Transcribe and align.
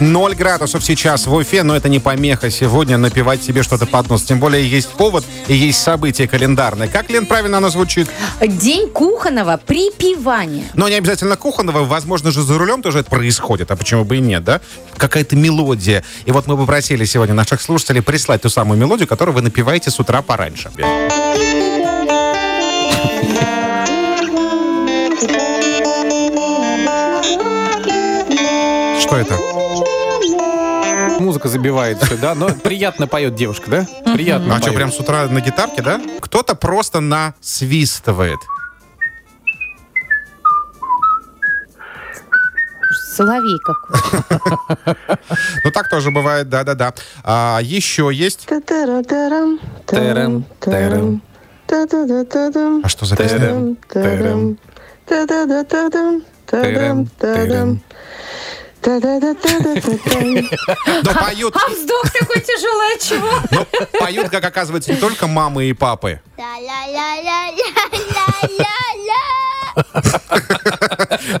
0 0.00 0.34
градусов 0.36 0.84
сейчас 0.84 1.26
в 1.26 1.34
Уфе, 1.34 1.62
но 1.64 1.76
это 1.76 1.88
не 1.88 1.98
помеха 1.98 2.50
сегодня 2.50 2.98
напивать 2.98 3.42
себе 3.42 3.62
что-то 3.62 3.86
под 3.86 4.08
нос. 4.08 4.22
Тем 4.22 4.38
более 4.38 4.68
есть 4.68 4.90
повод 4.90 5.24
и 5.48 5.54
есть 5.54 5.82
событие 5.82 6.28
календарное. 6.28 6.88
Как, 6.88 7.10
Лен, 7.10 7.26
правильно 7.26 7.58
оно 7.58 7.68
звучит? 7.68 8.08
День 8.40 8.88
кухонного 8.90 9.56
припевания. 9.56 10.66
Но 10.74 10.88
не 10.88 10.94
обязательно 10.94 11.36
кухонного, 11.36 11.84
возможно 11.84 12.30
же 12.30 12.42
за 12.42 12.58
рулем 12.58 12.82
тоже 12.82 13.00
это 13.00 13.10
происходит, 13.10 13.70
а 13.70 13.76
почему 13.76 14.04
бы 14.04 14.18
и 14.18 14.20
нет, 14.20 14.44
да? 14.44 14.60
Какая-то 14.96 15.34
мелодия. 15.34 16.04
И 16.26 16.32
вот 16.32 16.46
мы 16.46 16.56
попросили 16.56 17.04
сегодня 17.04 17.34
наших 17.34 17.60
слушателей 17.60 18.02
прислать 18.02 18.42
ту 18.42 18.48
самую 18.48 18.78
мелодию, 18.78 19.08
которую 19.08 19.34
вы 19.34 19.42
напиваете 19.42 19.90
с 19.90 19.98
утра 19.98 20.22
пораньше. 20.22 20.70
Что 29.00 29.16
это? 29.16 29.57
Музыка 31.28 31.48
забивает 31.48 32.02
все, 32.02 32.16
да? 32.16 32.34
Но 32.34 32.48
приятно 32.48 33.06
поет 33.06 33.34
девушка, 33.34 33.70
да? 33.70 33.86
Приятно 34.14 34.56
А 34.56 34.62
что, 34.62 34.72
прям 34.72 34.90
с 34.90 34.98
утра 34.98 35.26
на 35.28 35.42
гитарке, 35.42 35.82
да? 35.82 36.00
Кто-то 36.22 36.54
просто 36.54 37.00
насвистывает. 37.00 38.38
Соловей 43.14 43.58
какой. 43.62 44.00
Ну, 45.64 45.70
так 45.70 45.90
тоже 45.90 46.10
бывает, 46.10 46.48
да-да-да. 46.48 46.94
А, 47.22 47.58
еще 47.60 48.08
есть... 48.10 48.46
А 52.82 52.88
что 52.88 53.04
за 53.04 53.16
песня? 53.16 53.76
Но 61.02 61.14
поют, 61.14 61.54
А 61.56 61.70
вздох 61.70 62.10
такой 62.12 62.40
тяжелый, 62.40 62.94
от 62.94 63.02
чего? 63.02 63.30
но 63.50 63.66
поют, 63.98 64.28
как 64.30 64.44
оказывается, 64.44 64.92
не 64.92 64.98
только 64.98 65.26
мамы 65.26 65.64
и 65.66 65.72
папы. 65.72 66.20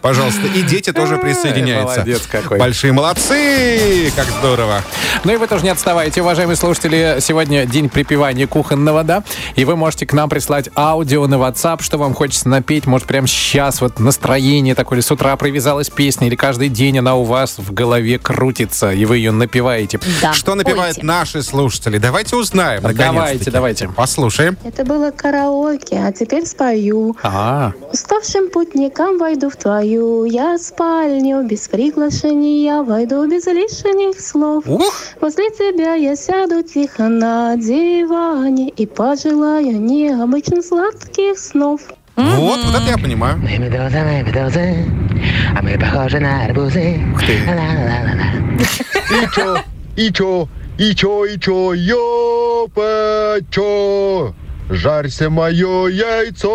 Пожалуйста, 0.02 0.46
и 0.46 0.62
дети 0.62 0.92
тоже 0.92 1.14
Ай, 1.14 1.20
присоединяются. 1.20 1.96
молодец 2.00 2.22
какой. 2.30 2.58
Большие 2.58 2.92
молодцы! 2.92 4.12
Как 4.14 4.26
здорово. 4.26 4.82
Ну 5.24 5.32
и 5.32 5.36
вы 5.36 5.46
тоже 5.46 5.64
не 5.64 5.70
отставайте, 5.70 6.22
уважаемые 6.22 6.56
слушатели. 6.56 7.18
Сегодня 7.20 7.66
день 7.66 7.88
припевания 7.88 8.46
кухонного, 8.46 9.02
да? 9.02 9.24
И 9.56 9.64
вы 9.64 9.76
можете 9.76 10.06
к 10.06 10.12
нам 10.12 10.30
прислать 10.30 10.70
аудио 10.76 11.26
на 11.26 11.34
WhatsApp, 11.34 11.82
что 11.82 11.98
вам 11.98 12.14
хочется 12.14 12.48
напеть. 12.48 12.86
Может, 12.86 13.06
прямо 13.06 13.26
сейчас 13.26 13.80
вот 13.80 13.98
настроение 13.98 14.74
такое, 14.74 14.98
или 14.98 15.04
с 15.04 15.10
утра 15.10 15.36
привязалась 15.36 15.90
песня, 15.90 16.28
или 16.28 16.36
каждый 16.36 16.68
день 16.68 16.98
она 17.00 17.16
у 17.16 17.24
вас 17.24 17.58
в 17.58 17.74
голове 17.74 18.18
крутится, 18.18 18.92
и 18.92 19.04
вы 19.04 19.18
ее 19.18 19.32
напеваете. 19.32 20.00
Да, 20.22 20.32
Что 20.32 20.54
напевают 20.54 20.96
пойте. 20.96 21.06
наши 21.06 21.42
слушатели? 21.42 21.98
Давайте 21.98 22.36
узнаем. 22.36 22.82
Давайте, 22.94 23.50
давайте. 23.50 23.88
Послушаем. 23.88 24.56
Это 24.64 24.84
было 24.84 25.10
караоке, 25.10 26.00
а 26.06 26.12
теперь 26.12 26.46
спою. 26.46 27.16
А, 27.22 27.72
Уставшим 27.92 28.50
путникам 28.50 29.18
войду 29.18 29.50
в 29.50 29.56
твою 29.56 30.24
я 30.24 30.58
спальню. 30.58 31.42
Без 31.42 31.68
приглашения 31.68 32.82
войду 32.82 33.26
без 33.28 33.46
лишних 33.46 34.20
слов. 34.20 34.64
Ух! 34.66 34.94
Возле 35.20 35.50
тебя 35.50 35.94
я 35.94 36.16
сяду 36.16 36.62
тихо 36.62 37.08
на 37.08 37.56
диване 37.56 38.70
И 38.70 38.86
пожелаю 38.86 39.80
необычных 39.80 40.64
сладких 40.64 41.38
снов. 41.38 41.80
Вот, 42.16 42.58
вот 42.64 42.74
это 42.74 42.90
я 42.90 42.98
понимаю. 42.98 43.36
Мы 43.38 43.58
медузы, 43.58 43.98
мы 43.98 44.22
медузы, 44.22 44.84
а 45.56 45.62
мы 45.62 45.78
похожи 45.78 46.18
на 46.18 46.44
арбузы. 46.46 47.00
Ух 47.14 47.20
ты. 47.20 47.38
И 49.14 49.26
чё, 49.32 49.58
и 49.96 50.10
чё, 50.12 50.48
и 50.78 50.94
чё, 50.96 51.24
и 51.26 51.38
чё, 51.38 51.72
ёпа, 51.74 53.38
чё? 53.50 54.34
Жарься 54.68 55.30
мое 55.30 55.86
яйцо, 55.86 56.54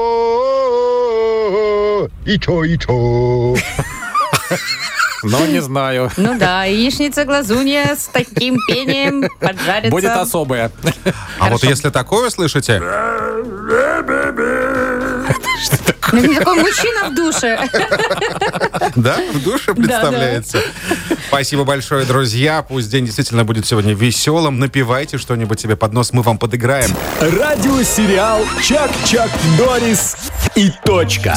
и 2.25 2.37
чё, 2.37 2.63
и 2.65 2.77
чё. 2.77 3.55
но 5.23 5.45
не 5.45 5.61
знаю. 5.61 6.11
Ну 6.17 6.37
да, 6.37 6.65
яичница 6.65 7.25
глазунья 7.25 7.95
с 7.95 8.05
таким 8.05 8.57
пением 8.67 9.29
поджарится. 9.39 9.89
Будет 9.91 10.11
особое. 10.11 10.71
А 11.39 11.49
вот 11.49 11.63
если 11.63 11.89
такое 11.89 12.29
слышите, 12.29 12.81
Ну, 16.11 16.19
не 16.19 16.35
такой 16.37 16.59
мужчина 16.59 17.09
в 17.09 17.15
душе. 17.15 17.59
да, 18.95 19.17
в 19.33 19.43
душе 19.43 19.73
представляется. 19.73 20.59
Спасибо 21.27 21.63
большое, 21.63 22.05
друзья. 22.05 22.61
Пусть 22.61 22.91
день 22.91 23.05
действительно 23.05 23.43
будет 23.45 23.65
сегодня 23.65 23.95
веселым. 23.95 24.59
Напивайте 24.59 25.17
что-нибудь 25.17 25.59
себе 25.59 25.75
под 25.75 25.93
нос, 25.93 26.13
мы 26.13 26.21
вам 26.21 26.37
подыграем. 26.37 26.91
Радиосериал 27.19 28.41
«Чак-Чак 28.61 29.29
Норрис» 29.57 30.15
и 30.55 30.71
точка. 30.85 31.35